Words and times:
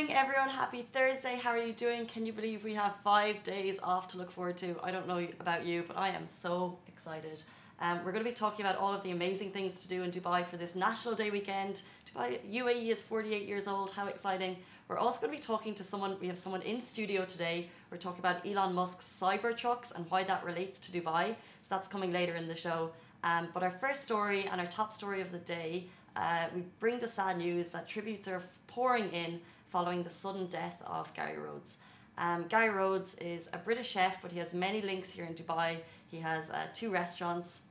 morning, 0.00 0.16
everyone. 0.16 0.48
Happy 0.48 0.86
Thursday. 0.94 1.36
How 1.36 1.50
are 1.50 1.62
you 1.62 1.74
doing? 1.74 2.06
Can 2.06 2.24
you 2.24 2.32
believe 2.32 2.64
we 2.64 2.72
have 2.72 2.94
five 3.04 3.42
days 3.42 3.78
off 3.82 4.08
to 4.08 4.16
look 4.16 4.30
forward 4.30 4.56
to? 4.56 4.74
I 4.82 4.90
don't 4.90 5.06
know 5.06 5.28
about 5.40 5.66
you, 5.66 5.84
but 5.86 5.98
I 5.98 6.08
am 6.08 6.26
so 6.30 6.78
excited. 6.88 7.44
Um, 7.82 7.98
we're 7.98 8.12
going 8.12 8.24
to 8.24 8.30
be 8.30 8.34
talking 8.34 8.64
about 8.64 8.78
all 8.78 8.94
of 8.94 9.02
the 9.02 9.10
amazing 9.10 9.50
things 9.50 9.80
to 9.80 9.88
do 9.88 10.02
in 10.02 10.10
Dubai 10.10 10.46
for 10.46 10.56
this 10.56 10.74
National 10.74 11.14
Day 11.14 11.30
weekend. 11.30 11.82
Dubai, 12.06 12.38
UAE 12.50 12.88
is 12.88 13.02
48 13.02 13.46
years 13.46 13.66
old. 13.66 13.90
How 13.90 14.06
exciting. 14.06 14.56
We're 14.88 14.96
also 14.96 15.20
going 15.20 15.32
to 15.34 15.36
be 15.36 15.42
talking 15.42 15.74
to 15.74 15.84
someone, 15.84 16.16
we 16.18 16.28
have 16.28 16.38
someone 16.38 16.62
in 16.62 16.80
studio 16.80 17.26
today. 17.26 17.68
We're 17.90 17.98
talking 17.98 18.20
about 18.20 18.46
Elon 18.46 18.74
Musk's 18.74 19.06
Cybertrucks 19.20 19.94
and 19.94 20.10
why 20.10 20.22
that 20.22 20.42
relates 20.44 20.80
to 20.80 20.92
Dubai. 20.92 21.36
So 21.60 21.68
that's 21.68 21.88
coming 21.88 22.10
later 22.10 22.36
in 22.36 22.48
the 22.48 22.56
show. 22.56 22.92
Um, 23.22 23.48
but 23.52 23.62
our 23.62 23.72
first 23.82 24.02
story 24.02 24.48
and 24.50 24.62
our 24.62 24.66
top 24.68 24.94
story 24.94 25.20
of 25.20 25.30
the 25.30 25.40
day, 25.40 25.88
uh, 26.16 26.46
we 26.54 26.62
bring 26.78 27.00
the 27.00 27.08
sad 27.08 27.36
news 27.36 27.68
that 27.68 27.86
tributes 27.86 28.28
are 28.28 28.42
pouring 28.66 29.10
in 29.10 29.40
following 29.70 30.02
the 30.02 30.10
sudden 30.10 30.46
death 30.46 30.82
of 30.86 31.12
Gary 31.14 31.38
Rhodes. 31.38 31.78
Um, 32.18 32.46
Gary 32.48 32.70
Rhodes 32.70 33.14
is 33.14 33.48
a 33.52 33.58
British 33.58 33.88
chef, 33.88 34.20
but 34.20 34.32
he 34.32 34.38
has 34.38 34.52
many 34.52 34.82
links 34.82 35.10
here 35.10 35.24
in 35.24 35.34
Dubai. 35.34 35.78
He 36.10 36.18
has 36.18 36.50
uh, 36.50 36.66
two 36.74 36.90
restaurants. 36.90 37.62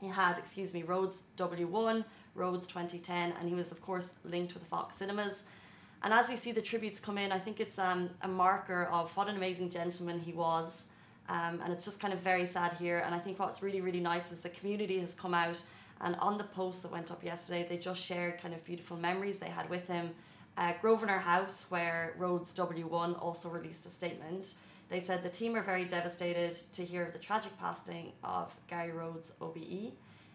He 0.00 0.08
had, 0.08 0.38
excuse 0.38 0.74
me, 0.74 0.82
Rhodes 0.82 1.24
W1, 1.36 2.04
Rhodes 2.34 2.66
2010, 2.66 3.32
and 3.38 3.48
he 3.48 3.54
was, 3.54 3.72
of 3.72 3.80
course, 3.80 4.14
linked 4.24 4.54
with 4.54 4.62
the 4.62 4.68
Vox 4.68 4.96
Cinemas. 4.96 5.42
And 6.02 6.12
as 6.12 6.28
we 6.28 6.36
see 6.36 6.52
the 6.52 6.62
tributes 6.62 7.00
come 7.00 7.18
in, 7.18 7.32
I 7.32 7.38
think 7.38 7.58
it's 7.58 7.78
um, 7.78 8.10
a 8.22 8.28
marker 8.28 8.84
of 8.92 9.16
what 9.16 9.28
an 9.28 9.36
amazing 9.36 9.70
gentleman 9.70 10.20
he 10.20 10.32
was. 10.32 10.84
Um, 11.28 11.60
and 11.64 11.72
it's 11.72 11.84
just 11.84 11.98
kind 11.98 12.12
of 12.12 12.20
very 12.20 12.46
sad 12.46 12.74
here. 12.74 13.02
And 13.04 13.14
I 13.14 13.18
think 13.18 13.38
what's 13.38 13.62
really, 13.62 13.80
really 13.80 14.00
nice 14.00 14.30
is 14.30 14.40
the 14.40 14.50
community 14.50 15.00
has 15.00 15.14
come 15.14 15.34
out. 15.34 15.60
And 16.00 16.14
on 16.16 16.36
the 16.36 16.44
post 16.44 16.82
that 16.82 16.92
went 16.92 17.10
up 17.10 17.24
yesterday, 17.24 17.66
they 17.68 17.78
just 17.78 18.00
shared 18.00 18.40
kind 18.40 18.54
of 18.54 18.62
beautiful 18.64 18.96
memories 18.96 19.38
they 19.38 19.48
had 19.48 19.68
with 19.70 19.88
him. 19.88 20.10
Uh, 20.56 20.72
Grosvenor 20.80 21.18
House, 21.18 21.66
where 21.68 22.14
Rhodes 22.18 22.54
W1 22.54 23.22
also 23.22 23.48
released 23.48 23.84
a 23.84 23.90
statement. 23.90 24.54
They 24.88 25.00
said 25.00 25.22
the 25.22 25.28
team 25.28 25.54
are 25.54 25.62
very 25.62 25.84
devastated 25.84 26.54
to 26.72 26.84
hear 26.84 27.04
of 27.04 27.12
the 27.12 27.18
tragic 27.18 27.58
passing 27.58 28.12
of 28.24 28.54
Gary 28.68 28.92
Rhodes 28.92 29.32
OBE. 29.40 29.92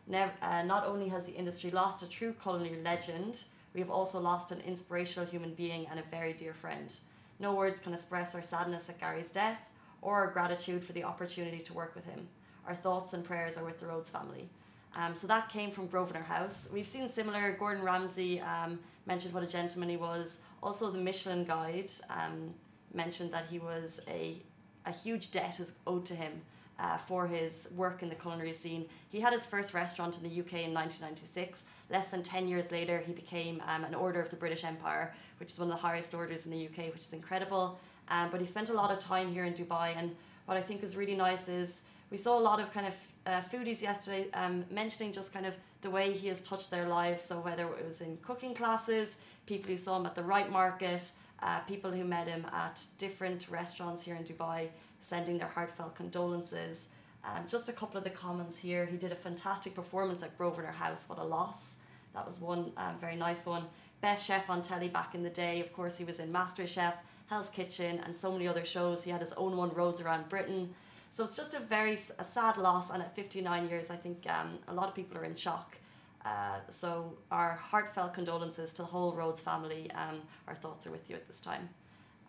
Never, 0.08 0.32
uh, 0.42 0.62
not 0.64 0.86
only 0.86 1.08
has 1.08 1.26
the 1.26 1.32
industry 1.34 1.72
lost 1.72 2.04
a 2.04 2.10
true 2.10 2.36
culinary 2.42 2.82
legend, 2.84 3.46
we 3.74 3.80
have 3.80 3.90
also 3.90 4.20
lost 4.20 4.52
an 4.52 4.62
inspirational 4.62 5.28
human 5.28 5.54
being 5.54 5.88
and 5.88 6.00
a 6.00 6.04
very 6.12 6.34
dear 6.34 6.54
friend. 6.54 6.94
No 7.40 7.56
words 7.56 7.80
can 7.80 7.94
express 7.94 8.36
our 8.36 8.44
sadness 8.44 8.90
at 8.90 9.00
Gary's 9.00 9.32
death 9.32 9.60
or 10.02 10.16
our 10.16 10.32
gratitude 10.32 10.84
for 10.84 10.94
the 10.94 11.04
opportunity 11.04 11.60
to 11.60 11.74
work 11.74 11.96
with 11.96 12.06
him. 12.06 12.28
Our 12.68 12.76
thoughts 12.76 13.14
and 13.14 13.24
prayers 13.24 13.58
are 13.58 13.64
with 13.64 13.80
the 13.80 13.88
Rhodes 13.88 14.10
family. 14.10 14.50
Um, 14.96 15.16
so 15.16 15.26
that 15.28 15.50
came 15.50 15.72
from 15.72 15.88
Grosvenor 15.88 16.24
House. 16.24 16.68
We've 16.72 16.86
seen 16.86 17.10
similar. 17.10 17.54
Gordon 17.54 17.84
Ramsay 17.84 18.42
um, 18.42 18.80
mentioned 19.06 19.34
what 19.34 19.44
a 19.44 19.48
gentleman 19.48 19.90
he 19.90 19.98
was. 19.98 20.40
Also, 20.62 20.92
the 20.92 20.98
Michelin 20.98 21.44
Guide 21.44 21.92
um, 22.10 22.54
mentioned 22.94 23.32
that 23.34 23.46
he 23.50 23.60
was 23.60 24.00
a, 24.08 24.38
a 24.86 24.92
huge 24.92 25.32
debt 25.32 25.60
is 25.60 25.74
owed 25.88 26.06
to 26.06 26.16
him 26.16 26.42
uh, 26.80 26.98
for 26.98 27.28
his 27.28 27.70
work 27.76 28.02
in 28.02 28.10
the 28.10 28.16
culinary 28.16 28.54
scene. 28.54 28.86
He 29.10 29.20
had 29.20 29.34
his 29.34 29.46
first 29.46 29.74
restaurant 29.74 30.18
in 30.18 30.24
the 30.24 30.30
UK 30.30 30.66
in 30.66 30.74
1996. 30.74 31.64
Less 31.90 32.08
than 32.08 32.24
10 32.24 32.48
years 32.48 32.72
later, 32.72 33.04
he 33.06 33.14
became 33.14 33.62
um, 33.68 33.84
an 33.84 33.94
Order 33.94 34.22
of 34.22 34.30
the 34.30 34.36
British 34.36 34.64
Empire, 34.64 35.14
which 35.40 35.52
is 35.52 35.60
one 35.60 35.70
of 35.70 35.76
the 35.76 35.82
highest 35.82 36.14
orders 36.14 36.46
in 36.46 36.52
the 36.52 36.66
UK, 36.66 36.94
which 36.94 37.02
is 37.02 37.14
incredible. 37.14 37.80
Um, 38.10 38.30
but 38.32 38.42
he 38.42 38.48
spent 38.48 38.70
a 38.70 38.74
lot 38.74 38.92
of 38.92 39.00
time 39.00 39.32
here 39.32 39.46
in 39.46 39.54
Dubai, 39.54 39.96
and 39.96 40.16
what 40.46 40.58
I 40.58 40.62
think 40.62 40.82
was 40.82 40.96
really 40.96 41.16
nice 41.16 41.48
is 41.48 41.82
we 42.10 42.18
saw 42.18 42.38
a 42.38 42.42
lot 42.42 42.60
of 42.60 42.74
kind 42.74 42.88
of 42.88 42.96
uh, 43.26 43.42
foodies 43.52 43.82
yesterday 43.82 44.28
um, 44.34 44.66
mentioning 44.72 45.14
just 45.14 45.34
kind 45.34 45.46
of 45.46 45.54
the 45.82 45.90
way 45.90 46.12
he 46.12 46.28
has 46.28 46.42
touched 46.42 46.72
their 46.72 46.88
lives. 46.88 47.24
So 47.24 47.40
whether 47.40 47.66
it 47.66 47.88
was 47.88 48.02
in 48.02 48.18
cooking 48.18 48.54
classes, 48.54 49.18
people 49.46 49.72
who 49.72 49.78
saw 49.78 49.98
him 49.98 50.06
at 50.06 50.16
the 50.16 50.24
Ripe 50.24 50.50
market, 50.50 51.12
uh, 51.42 51.60
people 51.60 51.92
who 51.92 52.04
met 52.04 52.28
him 52.28 52.46
at 52.54 52.84
different 52.98 53.48
restaurants 53.50 54.04
here 54.04 54.16
in 54.16 54.24
Dubai, 54.24 54.70
sending 55.02 55.38
their 55.38 55.48
heartfelt 55.48 55.96
condolences. 55.96 56.88
Um, 57.24 57.46
just 57.48 57.70
a 57.70 57.74
couple 57.74 57.98
of 57.98 58.04
the 58.04 58.10
comments 58.10 58.58
here. 58.58 58.86
He 58.86 58.98
did 58.98 59.12
a 59.12 59.16
fantastic 59.16 59.76
performance 59.76 60.24
at 60.24 60.38
Grosvenor 60.38 60.72
House. 60.72 61.06
What 61.08 61.20
a 61.20 61.24
loss. 61.24 61.76
That 62.14 62.26
was 62.26 62.40
one 62.40 62.72
um, 62.78 62.96
very 63.00 63.16
nice 63.16 63.46
one. 63.46 63.66
Best 64.02 64.26
chef 64.26 64.50
on 64.50 64.62
telly 64.62 64.88
back 64.88 65.14
in 65.14 65.22
the 65.22 65.30
day. 65.30 65.62
Of 65.62 65.72
course, 65.74 65.98
he 65.98 66.04
was 66.04 66.20
in 66.20 66.32
MasterChef, 66.32 66.94
Hell's 67.28 67.50
Kitchen, 67.50 68.02
and 68.04 68.16
so 68.16 68.32
many 68.32 68.48
other 68.48 68.66
shows. 68.66 69.04
He 69.04 69.12
had 69.12 69.22
his 69.22 69.34
own 69.34 69.56
one, 69.56 69.72
Rhodes 69.74 70.02
Around 70.02 70.28
Britain. 70.28 70.74
So 71.14 71.26
it's 71.26 71.36
just 71.36 71.54
a 71.54 71.60
very 71.60 71.98
a 72.20 72.24
sad 72.24 72.56
loss, 72.58 72.90
and 72.90 73.04
at 73.04 73.14
59 73.14 73.68
years, 73.68 73.90
I 73.90 73.98
think 73.98 74.26
um, 74.30 74.60
a 74.70 74.74
lot 74.74 74.88
of 74.88 74.96
people 74.96 75.18
are 75.18 75.26
in 75.26 75.36
shock. 75.36 75.78
Uh, 76.24 76.60
so 76.70 77.18
our 77.32 77.56
heartfelt 77.56 78.14
condolences 78.14 78.74
to 78.76 78.84
the 78.84 78.88
whole 78.88 79.14
Rhodes 79.14 79.42
family. 79.42 79.92
Um, 79.92 80.22
our 80.48 80.56
thoughts 80.56 80.88
are 80.88 80.92
with 80.92 81.10
you 81.10 81.18
at 81.18 81.28
this 81.28 81.42
time. 81.42 81.68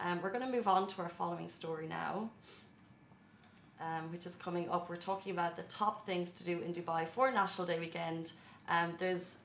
Um, 0.01 0.21
we're 0.21 0.33
going 0.33 0.45
to 0.45 0.51
move 0.51 0.67
on 0.67 0.89
to 0.89 1.03
our 1.03 1.09
following 1.09 1.49
story 1.49 1.87
now, 1.87 2.31
um, 3.81 4.11
which 4.11 4.27
is 4.27 4.35
coming 4.35 4.69
up. 4.69 4.91
We're 4.91 4.97
talking 4.97 5.31
about 5.31 5.57
the 5.57 5.63
top 5.65 6.05
things 6.05 6.33
to 6.33 6.45
do 6.45 6.61
in 6.61 6.73
Dubai 6.73 7.07
for 7.07 7.31
National 7.31 7.67
Day 7.69 7.79
weekend. 7.79 8.33
Um, 8.69 8.95
there's 8.99 9.37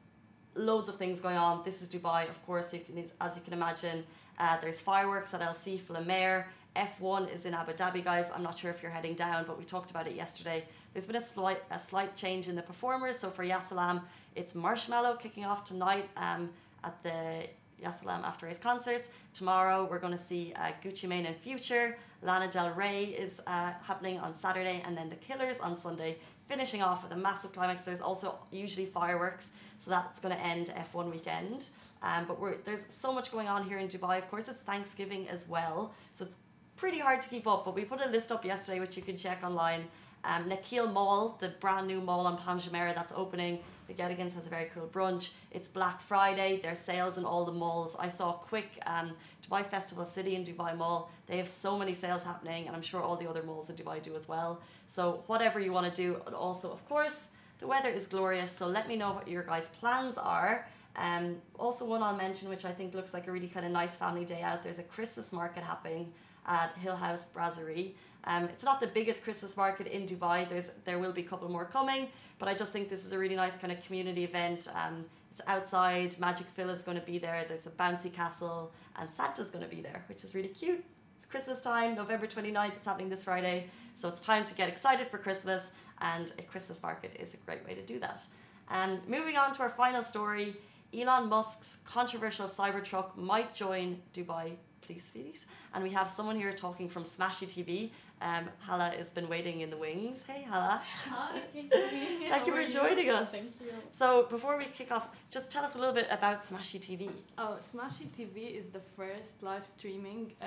loads 0.55 0.89
of 0.89 0.97
things 0.97 1.21
going 1.21 1.37
on. 1.37 1.61
This 1.63 1.83
is 1.83 1.89
Dubai, 1.89 2.27
of 2.27 2.43
course, 2.47 2.73
you 2.73 2.79
can, 2.79 3.03
as 3.21 3.35
you 3.35 3.43
can 3.43 3.53
imagine. 3.53 4.03
Uh, 4.39 4.57
there's 4.61 4.79
fireworks 4.79 5.33
at 5.35 5.41
Al 5.41 5.53
Seef 5.53 5.89
Lumiere. 5.89 6.47
F1 6.77 7.33
is 7.33 7.45
in 7.45 7.55
Abu 7.55 7.73
Dhabi, 7.73 8.03
guys. 8.03 8.29
I'm 8.33 8.43
not 8.43 8.57
sure 8.59 8.69
if 8.69 8.83
you're 8.83 8.91
heading 8.91 9.15
down, 9.15 9.45
but 9.47 9.57
we 9.57 9.65
talked 9.65 9.89
about 9.89 10.07
it 10.07 10.15
yesterday. 10.15 10.63
There's 10.93 11.07
been 11.07 11.15
a 11.15 11.25
slight 11.25 11.63
a 11.71 11.79
slight 11.79 12.15
change 12.15 12.47
in 12.47 12.55
the 12.55 12.61
performers. 12.61 13.17
So 13.17 13.29
for 13.31 13.43
Yasalam, 13.43 14.01
it's 14.35 14.53
Marshmello 14.53 15.19
kicking 15.19 15.43
off 15.43 15.63
tonight 15.63 16.07
um, 16.17 16.51
at 16.83 17.01
the 17.01 17.47
Yasalam 17.83 18.23
after 18.23 18.45
his 18.47 18.59
concerts. 18.59 19.09
Tomorrow 19.33 19.87
we're 19.89 19.99
going 19.99 20.13
to 20.13 20.23
see 20.31 20.53
uh, 20.55 20.71
Gucci 20.83 21.07
Mane 21.07 21.25
and 21.25 21.35
Future. 21.37 21.97
Lana 22.21 22.47
Del 22.49 22.71
Rey 22.71 23.05
is 23.05 23.41
uh, 23.47 23.71
happening 23.83 24.19
on 24.19 24.35
Saturday, 24.35 24.81
and 24.85 24.95
then 24.95 25.09
the 25.09 25.15
Killers 25.15 25.57
on 25.59 25.77
Sunday, 25.77 26.17
finishing 26.47 26.81
off 26.81 27.03
with 27.03 27.11
a 27.11 27.17
massive 27.17 27.53
climax. 27.53 27.83
There's 27.83 28.01
also 28.01 28.37
usually 28.51 28.85
fireworks, 28.85 29.49
so 29.79 29.89
that's 29.89 30.19
going 30.19 30.35
to 30.35 30.43
end 30.43 30.73
F1 30.93 31.11
weekend. 31.11 31.69
Um, 32.03 32.25
but 32.27 32.37
there's 32.65 32.85
so 32.89 33.11
much 33.11 33.31
going 33.31 33.47
on 33.47 33.63
here 33.67 33.79
in 33.79 33.87
Dubai. 33.87 34.19
Of 34.19 34.27
course, 34.29 34.47
it's 34.47 34.61
Thanksgiving 34.61 35.27
as 35.29 35.47
well, 35.47 35.93
so 36.13 36.25
it's 36.25 36.35
pretty 36.77 36.99
hard 36.99 37.21
to 37.21 37.27
keep 37.27 37.47
up, 37.47 37.65
but 37.65 37.75
we 37.75 37.83
put 37.83 38.01
a 38.01 38.09
list 38.09 38.31
up 38.31 38.45
yesterday, 38.45 38.79
which 38.79 38.95
you 38.95 39.03
can 39.03 39.17
check 39.17 39.39
online. 39.43 39.85
Um, 40.23 40.49
Nakheel 40.49 40.91
Mall, 40.91 41.37
the 41.39 41.49
brand 41.49 41.87
new 41.87 42.01
mall 42.01 42.27
on 42.27 42.37
Palm 42.37 42.59
Jumeirah 42.59 42.93
that's 42.93 43.13
opening. 43.15 43.59
The 43.87 43.93
Gettigans 43.93 44.33
has 44.33 44.45
a 44.45 44.49
very 44.49 44.69
cool 44.73 44.87
brunch. 44.87 45.31
It's 45.51 45.67
Black 45.67 46.01
Friday. 46.01 46.59
There's 46.61 46.79
sales 46.79 47.17
in 47.17 47.25
all 47.25 47.45
the 47.45 47.51
malls. 47.51 47.95
I 47.97 48.09
saw 48.09 48.33
quick 48.33 48.79
um, 48.85 49.13
Dubai 49.43 49.65
Festival 49.65 50.05
City 50.05 50.35
in 50.35 50.43
Dubai 50.43 50.77
Mall. 50.77 51.09
They 51.27 51.37
have 51.37 51.47
so 51.47 51.77
many 51.77 51.93
sales 51.93 52.23
happening, 52.23 52.67
and 52.67 52.75
I'm 52.75 52.81
sure 52.81 53.01
all 53.01 53.15
the 53.15 53.29
other 53.29 53.43
malls 53.43 53.69
in 53.69 53.75
Dubai 53.75 54.01
do 54.01 54.15
as 54.15 54.27
well. 54.27 54.61
So 54.87 55.23
whatever 55.27 55.59
you 55.59 55.71
want 55.71 55.93
to 55.93 56.01
do, 56.01 56.21
and 56.25 56.35
also 56.35 56.71
of 56.71 56.87
course 56.87 57.29
the 57.59 57.67
weather 57.67 57.89
is 57.89 58.05
glorious. 58.05 58.51
So 58.51 58.67
let 58.67 58.87
me 58.87 58.97
know 58.97 59.13
what 59.13 59.27
your 59.27 59.43
guys' 59.43 59.69
plans 59.79 60.17
are. 60.17 60.67
Um, 60.95 61.37
also 61.57 61.85
one 61.85 62.03
I'll 62.03 62.15
mention, 62.15 62.49
which 62.49 62.65
I 62.65 62.71
think 62.71 62.93
looks 62.93 63.13
like 63.13 63.27
a 63.27 63.31
really 63.31 63.47
kind 63.47 63.65
of 63.65 63.71
nice 63.71 63.95
family 63.95 64.25
day 64.25 64.41
out. 64.41 64.63
There's 64.63 64.79
a 64.79 64.83
Christmas 64.83 65.31
market 65.31 65.63
happening 65.63 66.11
at 66.47 66.75
Hill 66.77 66.95
House 66.95 67.25
Brasserie. 67.25 67.95
Um, 68.23 68.45
it's 68.45 68.63
not 68.63 68.81
the 68.81 68.87
biggest 68.87 69.23
Christmas 69.23 69.55
market 69.55 69.87
in 69.87 70.05
Dubai. 70.05 70.47
There's 70.47 70.71
there 70.85 70.99
will 70.99 71.13
be 71.13 71.21
a 71.21 71.25
couple 71.25 71.49
more 71.49 71.65
coming, 71.65 72.09
but 72.39 72.47
I 72.49 72.53
just 72.53 72.71
think 72.73 72.89
this 72.89 73.05
is 73.05 73.13
a 73.13 73.17
really 73.17 73.35
nice 73.35 73.57
kind 73.57 73.71
of 73.71 73.81
community 73.83 74.23
event. 74.23 74.67
Um, 74.75 75.05
it's 75.31 75.41
outside. 75.47 76.19
Magic 76.19 76.47
Phil 76.55 76.69
is 76.69 76.81
going 76.81 76.99
to 76.99 77.05
be 77.05 77.19
there. 77.19 77.45
There's 77.47 77.67
a 77.67 77.69
bouncy 77.69 78.11
castle, 78.11 78.71
and 78.97 79.11
Santa's 79.11 79.49
going 79.49 79.63
to 79.63 79.69
be 79.69 79.81
there, 79.81 80.03
which 80.09 80.23
is 80.23 80.35
really 80.35 80.49
cute. 80.49 80.83
It's 81.15 81.25
Christmas 81.25 81.61
time, 81.61 81.95
November 81.95 82.27
29th. 82.27 82.75
It's 82.75 82.85
happening 82.85 83.09
this 83.09 83.23
Friday, 83.23 83.67
so 83.95 84.09
it's 84.09 84.21
time 84.21 84.45
to 84.45 84.53
get 84.53 84.67
excited 84.67 85.07
for 85.09 85.17
Christmas, 85.17 85.71
and 86.01 86.33
a 86.37 86.41
Christmas 86.41 86.81
market 86.81 87.15
is 87.19 87.33
a 87.33 87.37
great 87.37 87.65
way 87.65 87.75
to 87.75 87.81
do 87.81 87.99
that. 87.99 88.21
And 88.69 88.99
moving 89.07 89.37
on 89.37 89.53
to 89.53 89.61
our 89.61 89.69
final 89.69 90.03
story, 90.03 90.55
Elon 90.93 91.29
Musk's 91.29 91.77
controversial 91.85 92.47
Cybertruck 92.47 93.15
might 93.15 93.53
join 93.53 94.01
Dubai 94.13 94.57
police 94.87 95.11
it. 95.15 95.45
And 95.73 95.83
we 95.83 95.91
have 95.91 96.09
someone 96.09 96.35
here 96.35 96.53
talking 96.53 96.87
from 96.89 97.03
Smashi 97.03 97.47
TV. 97.55 97.91
Um, 98.21 98.49
Hala 98.59 98.89
has 98.97 99.11
been 99.11 99.29
waiting 99.29 99.61
in 99.61 99.69
the 99.69 99.77
wings. 99.77 100.23
Hey, 100.27 100.43
Hala. 100.43 100.81
Hi, 101.09 101.41
Thank 102.29 102.47
you 102.47 102.53
for 102.55 102.65
joining 102.71 103.05
you? 103.05 103.11
us. 103.11 103.31
Thank 103.31 103.53
you. 103.61 103.73
So, 103.91 104.25
before 104.29 104.57
we 104.57 104.65
kick 104.65 104.91
off, 104.91 105.07
just 105.29 105.51
tell 105.51 105.63
us 105.63 105.75
a 105.75 105.79
little 105.79 105.93
bit 105.93 106.07
about 106.09 106.41
Smashi 106.41 106.79
TV. 106.79 107.09
Oh, 107.37 107.57
Smashi 107.61 108.07
TV 108.17 108.57
is 108.59 108.67
the 108.67 108.81
first 108.95 109.43
live 109.43 109.67
streaming 109.67 110.33
uh, 110.41 110.45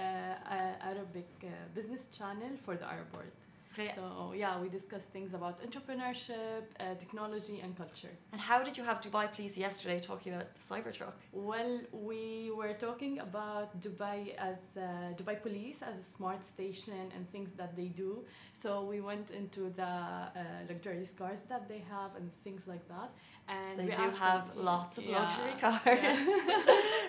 Arabic 0.90 1.28
uh, 1.44 1.48
business 1.74 2.06
channel 2.16 2.52
for 2.64 2.74
the 2.76 2.86
Arab 2.86 3.12
world. 3.14 3.36
Okay. 3.80 3.92
So 3.96 4.32
yeah, 4.42 4.60
we 4.62 4.68
discussed 4.68 5.08
things 5.16 5.30
about 5.38 5.54
entrepreneurship, 5.68 6.62
uh, 6.78 6.94
technology, 7.04 7.60
and 7.64 7.76
culture. 7.76 8.14
And 8.32 8.40
how 8.40 8.58
did 8.66 8.74
you 8.78 8.84
have 8.84 9.00
Dubai 9.00 9.24
Police 9.34 9.56
yesterday 9.66 9.98
talking 10.10 10.32
about 10.34 10.48
the 10.56 10.62
Cybertruck? 10.70 11.16
Well, 11.32 11.80
we 11.92 12.50
were 12.58 12.74
talking 12.86 13.14
about 13.28 13.68
Dubai 13.86 14.34
as 14.50 14.58
uh, 14.76 14.82
Dubai 15.18 15.36
Police 15.46 15.78
as 15.90 15.96
a 15.98 16.06
smart 16.16 16.44
station 16.44 17.02
and 17.14 17.22
things 17.34 17.50
that 17.60 17.76
they 17.76 17.88
do. 18.04 18.10
So 18.52 18.70
we 18.92 19.00
went 19.00 19.30
into 19.30 19.62
the 19.80 19.82
uh, 19.84 20.30
luxurious 20.68 21.12
cars 21.20 21.40
that 21.48 21.68
they 21.68 21.82
have 21.94 22.10
and 22.18 22.26
things 22.46 22.62
like 22.72 22.86
that. 22.94 23.10
And 23.48 23.74
They 23.80 23.92
do 24.02 24.08
have 24.26 24.42
them- 24.54 24.64
lots 24.70 24.98
of 24.98 25.04
yeah, 25.04 25.18
luxury 25.20 25.54
cars. 25.64 26.18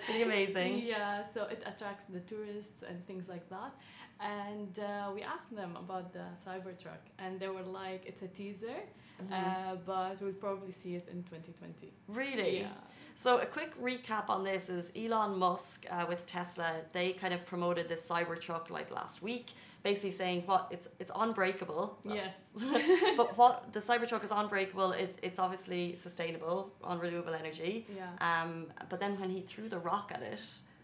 Pretty 0.06 0.24
amazing. 0.29 0.71
Yeah, 0.95 1.24
so 1.33 1.39
it 1.56 1.62
attracts 1.71 2.06
the 2.06 2.21
tourists 2.31 2.83
and 2.88 2.97
things 3.09 3.25
like 3.29 3.47
that. 3.50 3.74
And 4.19 4.77
uh, 4.79 5.12
we 5.15 5.21
asked 5.24 5.53
them 5.56 5.75
about 5.75 6.13
the 6.13 6.25
Cybertruck, 6.65 6.99
and 7.19 7.39
they 7.39 7.47
were 7.47 7.61
like, 7.63 8.03
"It's 8.05 8.21
a 8.21 8.27
teaser, 8.27 8.79
Mhm. 9.21 9.31
uh, 9.31 9.75
but 9.85 10.21
we'll 10.21 10.33
probably 10.33 10.71
see 10.71 10.95
it 10.95 11.07
in 11.09 11.23
2020." 11.23 11.93
really? 12.07 12.59
Yeah. 12.61 12.67
So 13.15 13.39
a 13.39 13.45
quick 13.45 13.75
recap 13.81 14.29
on 14.29 14.43
this 14.43 14.69
is 14.69 14.91
Elon 14.95 15.37
Musk 15.37 15.85
uh, 15.89 16.05
with 16.07 16.25
Tesla. 16.25 16.81
They 16.93 17.11
kind 17.13 17.33
of 17.33 17.45
promoted 17.45 17.89
this 17.89 18.07
Cybertruck 18.07 18.69
like 18.69 18.89
last 18.89 19.21
week, 19.21 19.51
basically 19.83 20.11
saying 20.11 20.43
what 20.45 20.67
it's 20.71 20.87
it's 20.99 21.11
unbreakable. 21.15 21.97
Yes. 22.05 22.39
but 23.17 23.37
what 23.41 23.73
the 23.73 23.79
Cybertruck 23.81 24.23
is 24.23 24.31
unbreakable. 24.31 24.93
It, 24.93 25.19
it's 25.21 25.39
obviously 25.39 25.95
sustainable 25.95 26.71
on 26.83 26.99
renewable 26.99 27.33
energy. 27.33 27.85
Yeah. 27.95 28.11
Um, 28.21 28.67
but 28.89 28.99
then 29.01 29.19
when 29.19 29.29
he 29.29 29.41
threw 29.41 29.67
the 29.67 29.79
rock 29.79 30.11
at 30.15 30.21
it, 30.21 30.41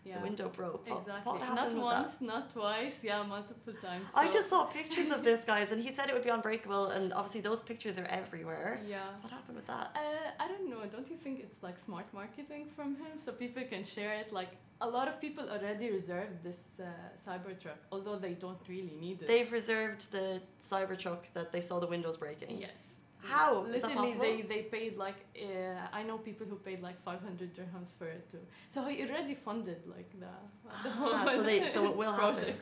Yeah. 0.07 0.17
the 0.17 0.23
window 0.29 0.47
broke. 0.59 0.83
What, 0.89 0.99
Exactly. 1.01 1.31
what 1.33 1.55
not 1.61 1.71
once, 1.91 2.11
not 2.21 2.43
twice. 2.53 2.97
Yeah, 3.03 3.23
multiple 3.35 3.73
times. 3.87 4.05
that? 4.13 4.17
I 4.23 4.31
just 4.37 4.47
saw 4.49 4.61
pictures 4.79 5.09
of 5.15 5.19
this, 5.29 5.41
guys, 5.53 5.67
and 5.73 5.79
he 5.87 5.91
said 5.95 6.05
it 6.09 6.13
would 6.17 6.23
be 6.23 6.29
unbreakable, 6.39 6.85
and 6.95 7.05
obviously 7.13 7.41
those 7.49 7.61
pictures 7.71 7.95
are 8.01 8.09
everywhere. 8.21 8.79
Yeah. 8.87 9.01
What 9.21 9.31
happened 9.37 9.57
with 9.59 9.67
that? 9.73 9.87
Uh, 9.95 10.43
I 10.43 10.47
don't 10.51 10.69
know. 10.71 10.81
Don't 10.95 11.09
you 11.13 11.17
think 11.23 11.35
it's 11.45 11.59
like 11.67 11.77
smart 11.87 12.07
marketing 12.21 12.63
from 12.75 12.89
him 13.01 13.13
so 13.23 13.31
people 13.45 13.63
can 13.73 13.83
share 13.83 14.13
it? 14.21 14.31
Like 14.31 14.51
a 14.81 14.87
lot 14.97 15.07
of 15.07 15.19
people 15.19 15.43
already 15.49 15.89
reserved 15.91 16.35
this 16.43 16.61
uh, 16.79 16.85
Cybertruck, 17.25 17.79
although 17.91 18.17
they 18.25 18.33
don't 18.45 18.61
really 18.69 18.95
need 19.05 19.21
it. 19.21 19.27
They've 19.27 19.51
reserved 19.51 20.11
the 20.11 20.27
Cybertruck 20.71 21.23
that 21.33 21.51
they 21.51 21.61
saw 21.61 21.79
the 21.79 21.87
windows 21.95 22.17
breaking. 22.17 22.57
yes. 22.67 22.81
How? 23.35 23.49
Literally, 23.75 24.13
they, 24.25 24.35
they 24.53 24.61
paid 24.75 24.93
like 24.97 25.19
uh, 25.47 25.97
I 25.99 26.01
know 26.07 26.17
people 26.29 26.45
who 26.51 26.57
paid 26.69 26.79
like 26.81 26.97
500 27.03 27.55
dirhams 27.57 27.91
for 27.97 28.07
it 28.07 28.23
too. 28.31 28.39
So 28.69 28.85
he 28.87 28.95
already 29.05 29.35
funded 29.35 29.81
like 29.95 30.09
the, 30.23 30.33
the 30.83 30.89
Ah, 30.89 30.97
whole 30.99 31.27
so 31.35 31.43
they- 31.43 31.67
so 31.75 31.79
it 31.91 31.95
will 31.95 32.13
happen. 32.13 32.55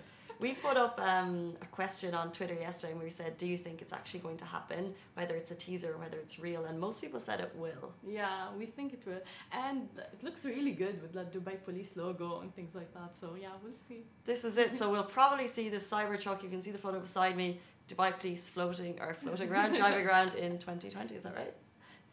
We 0.45 0.51
put 0.67 0.75
up 0.85 0.99
um, 0.99 1.53
a 1.61 1.69
question 1.79 2.13
on 2.13 2.25
Twitter 2.37 2.55
yesterday 2.67 2.91
and 2.91 3.01
we 3.01 3.09
said, 3.09 3.37
Do 3.37 3.47
you 3.47 3.57
think 3.57 3.81
it's 3.81 3.93
actually 3.93 4.19
going 4.19 4.35
to 4.43 4.47
happen? 4.57 4.93
Whether 5.13 5.33
it's 5.41 5.51
a 5.51 5.55
teaser 5.55 5.93
or 5.93 5.97
whether 6.03 6.17
it's 6.17 6.37
real. 6.47 6.65
And 6.65 6.75
most 6.77 6.97
people 7.03 7.21
said 7.21 7.39
it 7.39 7.53
will. 7.55 7.85
Yeah, 8.05 8.49
we 8.59 8.65
think 8.65 8.91
it 8.97 9.01
will, 9.07 9.21
and 9.53 9.87
it 10.15 10.21
looks 10.27 10.43
really 10.43 10.73
good 10.83 11.01
with 11.01 11.13
the 11.13 11.23
Dubai 11.35 11.55
Police 11.63 11.91
logo 11.95 12.41
and 12.41 12.53
things 12.53 12.75
like 12.75 12.91
that. 12.93 13.15
So 13.15 13.27
yeah, 13.41 13.53
we'll 13.63 13.71
see. 13.87 14.01
This 14.25 14.43
is 14.43 14.57
it. 14.57 14.75
So 14.77 14.91
we'll 14.91 15.11
probably 15.19 15.47
see 15.47 15.69
this 15.69 15.89
Cybertruck. 15.89 16.43
You 16.43 16.49
can 16.49 16.61
see 16.61 16.71
the 16.71 16.83
photo 16.85 16.99
beside 16.99 17.37
me. 17.37 17.61
Dubai 17.87 18.17
police 18.19 18.49
floating 18.49 18.99
or 18.99 19.13
floating 19.13 19.49
around, 19.51 19.75
driving 19.75 20.05
around 20.11 20.35
in 20.35 20.57
2020. 20.57 21.15
Is 21.15 21.23
that 21.23 21.35
right? 21.35 21.53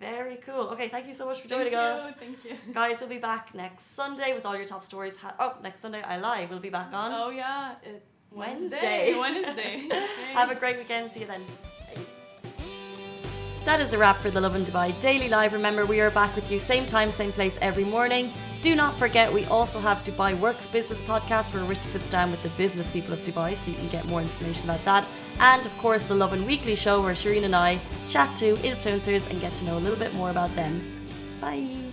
Very 0.00 0.36
cool. 0.36 0.66
Okay, 0.72 0.88
thank 0.88 1.06
you 1.06 1.14
so 1.14 1.26
much 1.26 1.40
for 1.40 1.48
joining 1.48 1.72
thank 1.72 2.00
us. 2.00 2.10
You, 2.10 2.26
thank 2.26 2.44
you. 2.44 2.74
Guys, 2.74 2.98
we'll 3.00 3.08
be 3.08 3.18
back 3.18 3.54
next 3.54 3.94
Sunday 3.94 4.34
with 4.34 4.44
all 4.44 4.56
your 4.56 4.66
top 4.66 4.84
stories. 4.84 5.16
Oh, 5.38 5.54
next 5.62 5.80
Sunday, 5.80 6.02
I 6.02 6.16
lie. 6.18 6.46
We'll 6.50 6.58
be 6.58 6.70
back 6.70 6.92
on. 6.92 7.12
Oh 7.12 7.30
yeah, 7.30 7.76
it, 7.84 8.04
Wednesday. 8.32 9.16
Wednesday. 9.16 9.86
Okay. 9.86 10.32
Have 10.32 10.50
a 10.50 10.56
great 10.56 10.76
weekend. 10.76 11.10
See 11.12 11.20
you 11.20 11.26
then. 11.26 11.42
That 13.64 13.78
is 13.80 13.92
a 13.92 13.98
wrap 13.98 14.20
for 14.20 14.30
the 14.30 14.40
Lovin 14.40 14.64
Dubai 14.64 14.98
Daily 14.98 15.28
Live. 15.28 15.52
Remember, 15.52 15.86
we 15.86 16.00
are 16.00 16.10
back 16.10 16.34
with 16.34 16.50
you 16.50 16.58
same 16.58 16.84
time, 16.84 17.12
same 17.12 17.30
place 17.30 17.56
every 17.62 17.84
morning. 17.84 18.32
Do 18.62 18.76
not 18.76 18.96
forget, 18.96 19.32
we 19.32 19.44
also 19.46 19.80
have 19.80 20.04
Dubai 20.04 20.38
Works 20.38 20.68
Business 20.68 21.02
Podcast 21.02 21.52
where 21.52 21.64
Rich 21.64 21.82
sits 21.82 22.08
down 22.08 22.30
with 22.30 22.44
the 22.44 22.48
business 22.50 22.88
people 22.88 23.12
of 23.12 23.18
Dubai 23.24 23.56
so 23.56 23.72
you 23.72 23.76
can 23.76 23.88
get 23.88 24.06
more 24.06 24.22
information 24.22 24.70
about 24.70 24.84
that. 24.84 25.04
And 25.40 25.66
of 25.66 25.76
course, 25.78 26.04
the 26.04 26.14
Lovin 26.14 26.46
Weekly 26.46 26.76
show 26.76 27.02
where 27.02 27.12
Shireen 27.12 27.42
and 27.42 27.56
I 27.56 27.80
chat 28.08 28.36
to 28.36 28.54
influencers 28.58 29.28
and 29.28 29.40
get 29.40 29.56
to 29.56 29.64
know 29.64 29.78
a 29.78 29.80
little 29.80 29.98
bit 29.98 30.14
more 30.14 30.30
about 30.30 30.54
them. 30.54 30.80
Bye. 31.40 31.91